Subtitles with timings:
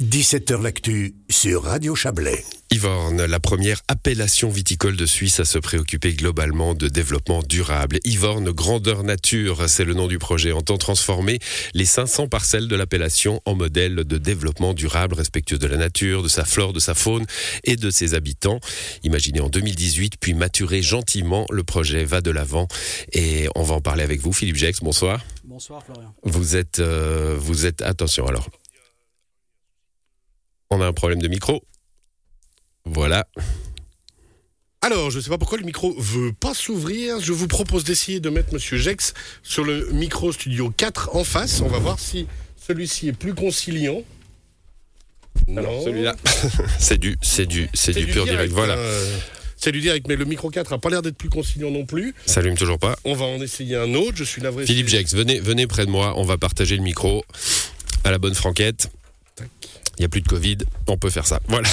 [0.00, 2.42] 17h L'actu sur Radio Chablais.
[2.70, 7.98] Yvorne, la première appellation viticole de Suisse à se préoccuper globalement de développement durable.
[8.06, 11.38] Yvorne Grandeur Nature, c'est le nom du projet, entend transformer
[11.74, 16.28] les 500 parcelles de l'appellation en modèle de développement durable respectueux de la nature, de
[16.28, 17.26] sa flore, de sa faune
[17.64, 18.60] et de ses habitants.
[19.02, 22.68] Imaginé en 2018, puis maturé gentiment, le projet va de l'avant
[23.12, 24.32] et on va en parler avec vous.
[24.32, 25.22] Philippe Jex, bonsoir.
[25.44, 26.14] Bonsoir Florian.
[26.22, 28.48] Vous êtes, euh, vous êtes, attention alors.
[30.70, 31.64] On a un problème de micro.
[32.84, 33.26] Voilà.
[34.82, 37.20] Alors, je ne sais pas pourquoi le micro veut pas s'ouvrir.
[37.20, 41.60] Je vous propose d'essayer de mettre Monsieur Jex sur le micro studio 4 en face.
[41.60, 44.02] On va voir si celui-ci est plus conciliant.
[45.48, 46.14] Non, celui-là,
[46.78, 48.52] c'est du, c'est du, c'est du, pur direct.
[48.52, 48.76] Voilà.
[48.76, 49.18] euh,
[49.56, 52.14] c'est du direct, mais le micro 4 a pas l'air d'être plus conciliant non plus.
[52.26, 52.96] Ça allume toujours pas.
[53.04, 54.16] On va en essayer un autre.
[54.16, 54.66] Je suis navré.
[54.66, 56.14] Philippe Jex, venez, venez près de moi.
[56.16, 57.24] On va partager le micro
[58.04, 58.90] à la bonne franquette.
[59.34, 59.48] Tac.
[60.00, 60.56] Il n'y a plus de Covid.
[60.86, 61.40] On peut faire ça.
[61.46, 61.68] Voilà.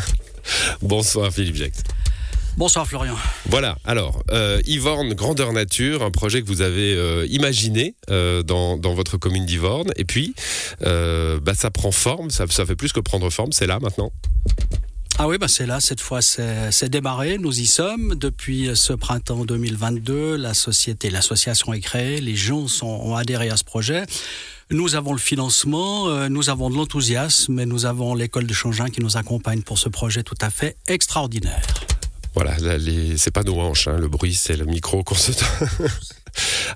[0.80, 1.82] Bonsoir Philippe Jex.
[2.56, 3.14] Bonsoir Florian.
[3.50, 8.78] Voilà, alors, euh, Yvorne Grandeur Nature, un projet que vous avez euh, imaginé euh, dans,
[8.78, 10.34] dans votre commune d'Yvorne, et puis
[10.86, 14.10] euh, bah, ça prend forme, ça, ça fait plus que prendre forme, c'est là maintenant.
[15.18, 18.14] Ah oui, bah c'est là, cette fois c'est c'est démarré, nous y sommes.
[18.14, 23.58] Depuis ce printemps 2022, la société, l'association est créée, les gens sont, ont adhéré à
[23.58, 24.04] ce projet.
[24.72, 28.88] Nous avons le financement, euh, nous avons de l'enthousiasme, et nous avons l'école de Changin
[28.88, 31.66] qui nous accompagne pour ce projet tout à fait extraordinaire.
[32.36, 33.16] Voilà, là, les...
[33.16, 35.32] c'est pas nos hanches, hein, le bruit c'est le micro qu'on se...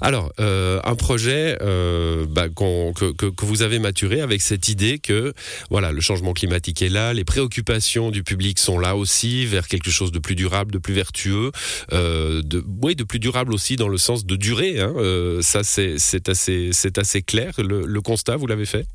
[0.01, 5.33] Alors, euh, un projet euh, bah, que, vous avez maturé avec cette idée que
[5.71, 9.91] voilà, le changement climatique est là, les préoccupations du public sont là aussi vers quelque
[9.91, 11.53] chose de plus durable, de plus vertueux,
[11.93, 14.81] euh, de, oui, de plus durable aussi dans le sens de durée.
[14.81, 14.95] Hein,
[15.41, 17.53] ça, c'est assez, clair.
[17.59, 18.87] Le constat, vous l'avez fait?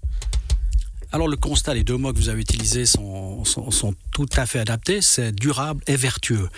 [1.12, 4.46] Alors le constat, les deux mots que vous avez utilisés sont, sont, sont tout à
[4.46, 6.50] fait adaptés, c'est durable et vertueux.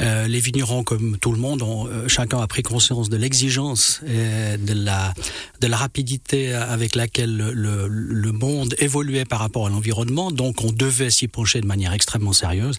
[0.00, 4.02] Euh, les vignerons, comme tout le monde, ont, euh, chacun a pris conscience de l'exigence
[4.06, 5.14] et de la,
[5.60, 10.72] de la rapidité avec laquelle le, le, monde évoluait par rapport à l'environnement, donc on
[10.72, 12.78] devait s'y pencher de manière extrêmement sérieuse.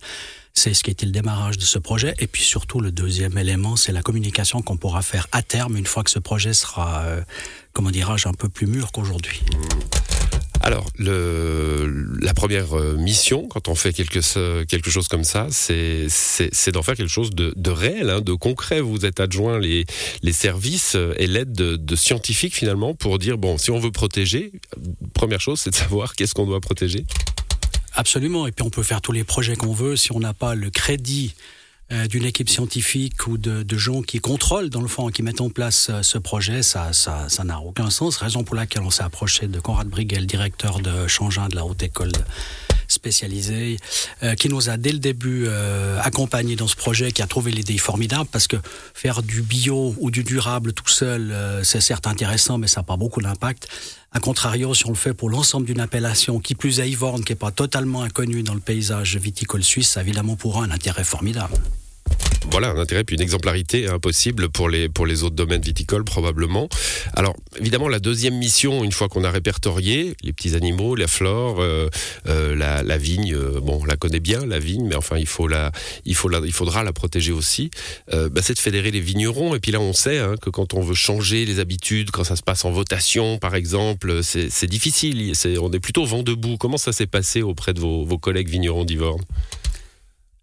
[0.54, 2.14] C'est ce qui était le démarrage de ce projet.
[2.20, 5.86] Et puis surtout, le deuxième élément, c'est la communication qu'on pourra faire à terme une
[5.86, 7.22] fois que ce projet sera, euh,
[7.74, 9.42] comment dirais-je, un peu plus mûr qu'aujourd'hui.
[10.66, 14.20] Alors, la première euh, mission, quand on fait quelque,
[14.90, 18.82] chose comme ça, c'est d'en faire quelque chose de, réel, hein, de concret.
[18.82, 19.86] Vous êtes adjoint les,
[20.32, 24.54] services euh, et l'aide de, de scientifiques finalement pour dire, bon, si on veut protéger,
[25.14, 27.06] première chose, c'est de savoir qu'est-ce qu'on doit protéger.
[27.94, 28.48] Absolument.
[28.48, 30.72] Et puis on peut faire tous les projets qu'on veut si on n'a pas le
[30.72, 31.36] crédit
[31.92, 35.50] euh, d'une équipe scientifique ou de, gens qui contrôlent dans le fond, qui mettent en
[35.50, 38.18] place euh, ce projet, ça, ça, n'a aucun sens.
[38.18, 41.84] Raison pour laquelle on s'est approché de Conrad Briguel, directeur de Changin de la haute
[41.84, 42.12] école
[43.06, 43.78] spécialisée,
[44.24, 47.52] euh, qui nous a dès le début euh, accompagnés dans ce projet, qui a trouvé
[47.52, 48.58] l'idée formidable parce que
[48.96, 52.86] faire du bio ou du durable tout seul, euh, c'est certes intéressant, mais ça n'a
[52.86, 53.68] pas beaucoup d'impact.
[54.12, 57.34] A contrario, si on le fait pour l'ensemble d'une appellation, qui plus est Yvorne, qui
[57.34, 61.04] n'est pas totalement inconnue dans le paysage viticole suisse, ça a évidemment pour un intérêt
[61.04, 61.54] formidable.
[62.52, 66.70] Voilà, un intérêt puis une exemplarité impossible pour les, pour les autres domaines viticoles probablement.
[67.14, 71.58] Alors évidemment la deuxième mission, une fois qu'on a répertorié les petits animaux, la flore,
[71.60, 71.90] euh,
[72.28, 75.48] euh, la, vigne, euh, bon on la connaît bien la vigne, mais enfin il faut
[75.48, 75.72] la,
[76.06, 77.72] il faut il faudra la protéger aussi.
[78.12, 80.82] Bah, c'est de fédérer les vignerons et puis là on sait hein, que quand on
[80.82, 85.34] veut changer les habitudes, quand ça se passe en votation par exemple, c'est difficile.
[85.60, 86.58] On est plutôt vent debout.
[86.58, 89.22] Comment ça s'est passé auprès de vos, vos collègues vignerons d'Ivorne?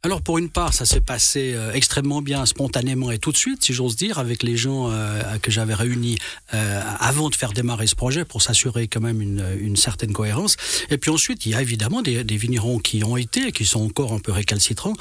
[0.05, 3.63] Alors pour une part, ça s'est passé euh, extrêmement bien, spontanément et tout de suite,
[3.63, 6.19] si j'ose dire, avec les gens euh, que j'avais réunis
[6.55, 10.57] euh, avant de faire démarrer ce projet pour s'assurer quand même une, certaine cohérence.
[10.91, 13.81] Et puis ensuite, il y a évidemment des, vignerons qui ont été et qui sont
[13.81, 14.95] encore un peu récalcitrants,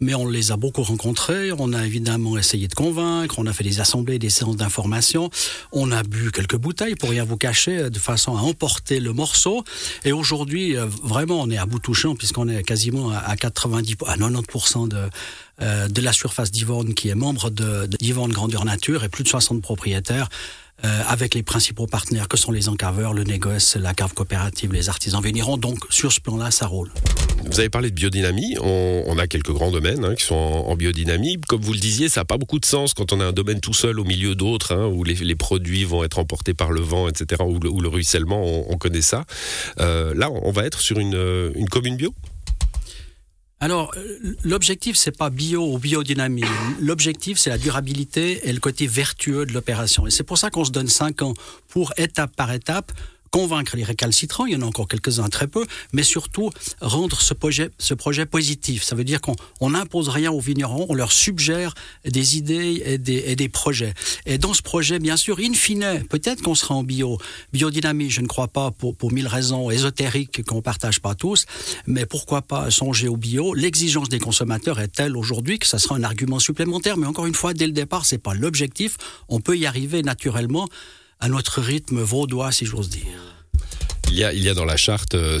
[0.00, 3.64] mais on les a beaucoup rencontrés, on a évidemment essayé de convaincre, on a fait
[3.64, 5.30] des assemblées, des séances d'information,
[5.70, 9.62] on a bu quelques bouteilles pour rien vous cacher, de façon à emporter le morceau.
[10.04, 14.47] Et aujourd'hui, vraiment, on est à bout touchant puisqu'on est quasiment à 90, à 90%
[14.88, 15.08] de,
[15.62, 19.28] euh, de la surface d'Yvorne qui est membre de, d'Yvorne Grandeur Nature et plus de
[19.28, 20.28] 60 propriétaires.
[20.84, 24.88] euh, avec les principaux partenaires que sont les encaveurs, le négoce, la cave coopérative, les
[24.88, 25.56] artisans vignerons.
[25.56, 26.90] Donc sur ce plan-là, ça roule.
[27.50, 28.56] Vous avez parlé de biodynamie.
[28.60, 31.40] On, a quelques grands domaines hein, qui sont en, biodynamie.
[31.48, 33.58] Comme vous le disiez, ça n'a pas beaucoup de sens quand on a un domaine
[33.58, 37.08] tout seul au milieu d'autres, hein, où les, produits vont être emportés par le vent,
[37.08, 39.24] etc., ou le, ruissellement, on, on connaît ça.
[39.80, 42.14] Euh, là, on va être sur une commune bio?
[43.60, 46.44] Alors, euh, l'objectif, c'est pas bio ou biodynamie.
[46.80, 50.06] L'objectif, c'est la durabilité et le côté vertueux de l'opération.
[50.06, 51.34] Et c'est pour ça qu'on se donne cinq ans
[51.68, 52.92] pour, étape par étape,
[53.30, 57.34] convaincre les récalcitrants, il y en a encore quelques-uns très peu, mais surtout rendre ce
[57.34, 58.82] projet, ce projet positif.
[58.82, 63.24] Ça veut dire qu'on n'impose rien aux vignerons, on leur suggère des idées et des,
[63.26, 63.94] et des projets.
[64.26, 67.18] Et dans ce projet, bien sûr, in fine, peut-être qu'on sera en bio.
[67.52, 71.46] Biodynamie, je ne crois pas pour, pour mille raisons ésotériques qu'on partage pas tous,
[71.86, 75.96] mais pourquoi pas songer au bio L'exigence des consommateurs est telle aujourd'hui que ça sera
[75.96, 78.96] un argument supplémentaire, mais encore une fois, dès le départ, c'est pas l'objectif.
[79.28, 80.68] On peut y arriver naturellement
[81.20, 83.06] à notre rythme vaudois, si j'ose dire.
[84.10, 85.38] Il y, a, il y a dans la charte euh,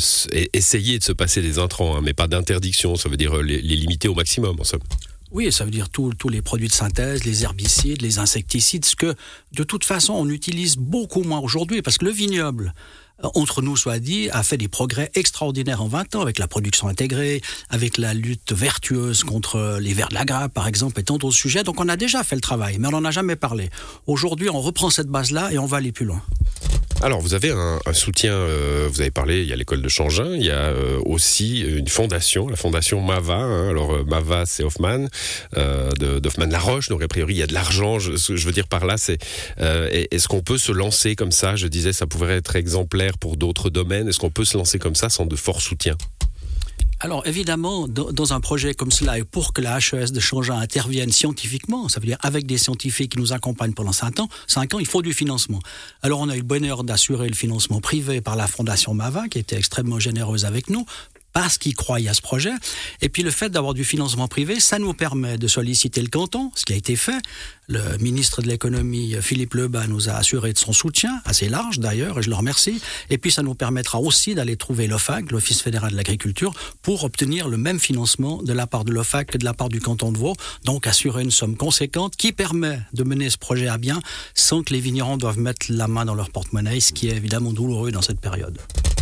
[0.52, 2.96] essayer de se passer des intrants, hein, mais pas d'interdiction.
[2.96, 4.82] Ça veut dire euh, les, les, limiter au maximum, en somme.
[5.30, 9.14] Oui, ça veut dire tous les produits de synthèse, les herbicides, les insecticides, ce que
[9.52, 12.72] de toute façon on utilise beaucoup moins aujourd'hui, parce que le vignoble,
[13.22, 16.88] entre nous soit dit, a fait des progrès extraordinaires en 20 ans avec la production
[16.88, 21.18] intégrée, avec la lutte vertueuse contre les vers de la grappe, par exemple, et tant
[21.18, 21.64] d'autres sujets.
[21.64, 23.70] Donc on a déjà fait le travail, mais on n'en a jamais parlé.
[24.06, 26.22] Aujourd'hui, on reprend cette base-là et on va aller plus loin.
[27.00, 29.88] Alors, vous avez un, un soutien, euh, vous avez parlé, il y a l'école de
[29.88, 33.36] Changin, il y a euh, aussi une fondation, la fondation Mava.
[33.36, 35.06] Hein, alors, euh, Mava, c'est Hoffman,
[35.56, 38.00] euh, d'Hoffman Laroche, donc a priori, il y a de l'argent.
[38.00, 39.18] Je, je, veux dire par là, c'est
[39.58, 41.54] est-ce qu'on peut se lancer comme ça?
[41.54, 44.08] Je disais, ça pourrait être exemplaire pour d'autres domaines.
[44.08, 45.96] Est-ce qu'on peut se lancer comme ça sans de fort soutien
[47.00, 51.12] alors évidemment, dans un projet comme cela, et pour que la HES de Changin intervienne
[51.12, 54.78] scientifiquement, ça veut dire avec des scientifiques qui nous accompagnent pendant 5 ans, 5 ans,
[54.80, 55.60] il faut du financement.
[56.02, 59.38] Alors on a eu le bonheur d'assurer le financement privé par la Fondation Mava, qui
[59.38, 60.86] était extrêmement généreuse avec nous,
[61.32, 62.52] parce qu'ils croyaient à ce projet.
[63.00, 66.50] Et puis le fait d'avoir du financement privé, ça nous permet de solliciter le canton,
[66.54, 67.18] ce qui a été fait.
[67.68, 72.18] Le ministre de l'économie, Philippe Lebas, nous a assuré de son soutien, assez large d'ailleurs,
[72.18, 72.80] et je le remercie.
[73.10, 77.46] Et puis ça nous permettra aussi d'aller trouver l'OFAC, l'Office fédéral de l'agriculture, pour obtenir
[77.48, 80.18] le même financement de la part de l'OFAC que de la part du canton de
[80.18, 80.34] Vaud.
[80.64, 84.00] Donc assurer une somme conséquente qui permet de mener ce projet à bien
[84.34, 87.52] sans que les vignerons doivent mettre la main dans leur porte-monnaie, ce qui est évidemment
[87.52, 88.58] douloureux dans cette période.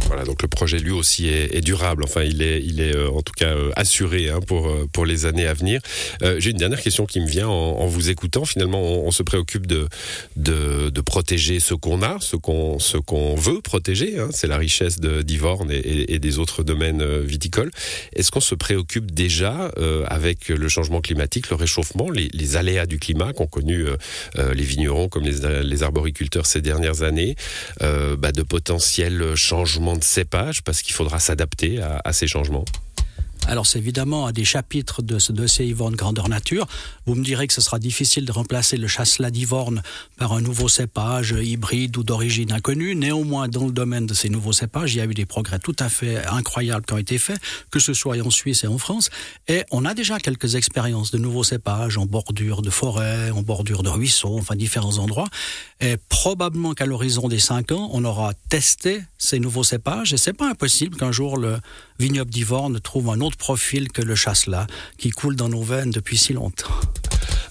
[0.07, 2.05] Voilà, donc le projet lui aussi est, est durable.
[2.05, 5.05] Enfin, il est, il est euh, en tout cas euh, assuré hein, pour euh, pour
[5.05, 5.81] les années à venir.
[6.23, 8.45] Euh, J'ai une dernière question qui me vient en, en vous écoutant.
[8.45, 9.89] Finalement, on, on se préoccupe de
[10.37, 14.19] de, de protéger ce qu'on a, ce qu'on ce qu'on veut protéger.
[14.19, 17.73] Hein, C'est la richesse d'Ivorne et, et, des autres domaines euh, viticoles.
[18.15, 22.87] Est-ce qu'on se préoccupe déjà euh, avec le changement climatique, le réchauffement, les, les aléas
[22.87, 23.87] du climat qu'ont connu
[24.37, 27.35] les vignerons comme les, les arboriculteurs ces dernières années,
[27.81, 32.65] bah, de potentiels changements de cépage parce qu'il faudra s'adapter à ces changements
[33.47, 36.67] alors c'est évidemment un des chapitres de ce dossier Yvonne Grandeur Nature.
[37.07, 39.83] Vous me direz que ce sera difficile de remplacer le chasselas d'Yvorne
[40.19, 42.95] par un nouveau cépage hybride ou d'origine inconnue.
[42.95, 45.77] Néanmoins, dans le domaine de ces nouveaux cépages, il y a eu des progrès tout
[45.79, 47.41] à fait incroyables qui ont été faits,
[47.71, 49.11] que ce soit en Suisse et en France.
[49.49, 53.83] Et on a déjà quelques expériences de nouveaux cépages en bordure de forêt, en bordure
[53.83, 55.29] de ruisseaux, enfin différents endroits.
[55.81, 60.13] Et probablement qu'à l'horizon des cinq ans, on aura testé ces nouveaux cépages.
[60.13, 61.59] Et c'est pas impossible qu'un jour le
[61.99, 64.67] vignoble d'Ivorne trouve un autre profil que le chasse-là,
[64.99, 66.75] qui coule dans nos veines depuis si longtemps.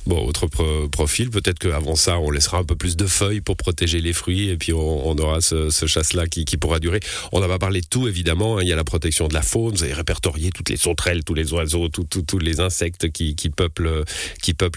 [0.06, 3.58] Bon, autre pro profil, peut-être qu'avant ça, on laissera un peu plus de feuilles pour
[3.58, 7.00] protéger les fruits et puis on, aura ce, chasse-là qui, pourra durer.
[7.32, 8.58] On n'a pas parlé de tout, évidemment.
[8.58, 8.62] Hein.
[8.62, 9.74] Il y a la protection de la faune.
[9.74, 14.04] Vous avez répertorié toutes les sauterelles, tous les oiseaux, tous les insectes qui, peuplent,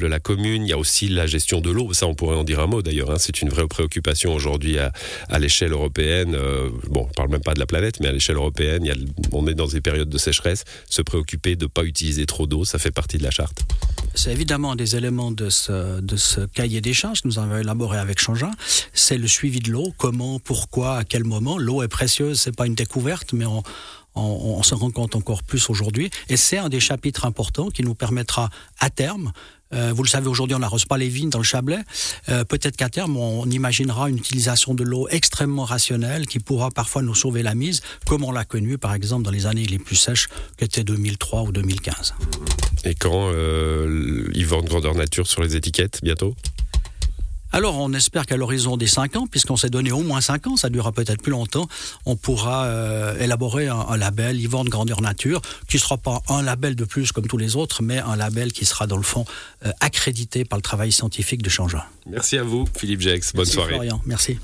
[0.07, 0.63] la commune.
[0.65, 1.93] Il y a aussi la gestion de l'eau.
[1.93, 3.11] Ça, on pourrait en dire un mot d'ailleurs.
[3.11, 3.19] Hein.
[3.19, 4.93] C'est une vraie préoccupation aujourd'hui à,
[5.39, 6.35] l'échelle européenne.
[6.35, 8.89] Euh, bon, on parle même pas de la planète, mais à l'échelle européenne,
[9.33, 10.65] on est dans des périodes de sécheresse.
[10.89, 13.63] Se préoccuper de ne pas utiliser trop d'eau, ça fait partie de la charte.
[14.19, 17.99] C'est évidemment des éléments de ce, de ce cahier des charges que nous avons élaboré
[17.99, 18.51] avec Changin,
[18.93, 21.57] c'est le suivi de l'eau, comment, pourquoi, à quel moment.
[21.57, 23.63] L'eau est précieuse, c'est pas une découverte, mais on,
[24.17, 26.11] on, on se rend compte encore plus aujourd'hui.
[26.29, 29.31] Et c'est un des chapitres importants qui nous permettra à terme
[29.75, 31.79] Euh, vous le savez aujourd'hui on n'arrose pas les vignes dans le Chablais.
[32.29, 37.03] Euh, Peut-être qu'à terme on imaginera une utilisation de l'eau extrêmement rationnelle qui pourra parfois
[37.03, 39.97] nous sauver la mise, comme on l'a connu par exemple dans les années les plus
[39.97, 42.15] sèches qu'étaient 2003 ou 2015.
[42.85, 46.35] Et quand euh, ils vendent grandeur nature sur les étiquettes bientôt?
[47.53, 50.57] Alors on espère qu'à l'horizon des 5 ans, puisqu'on s'est donné au moins 5 ans,
[50.57, 51.67] ça durera peut-être plus longtemps,
[52.07, 56.43] on pourra euh, élaborer un, un label Yvonne Grandeur Nature, qui ne sera pas un
[56.43, 59.25] label de plus comme tous les autres, mais un label qui sera dans le fond
[59.65, 61.83] euh, accrédité par le travail scientifique de Changin.
[62.07, 63.33] Merci à vous, Philippe Jex.
[63.33, 63.73] Bonne Merci soirée.
[63.75, 64.01] Florian.
[64.07, 64.39] Merci.